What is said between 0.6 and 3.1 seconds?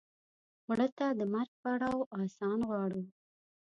مړه ته د مرګ پړاو آسان غواړو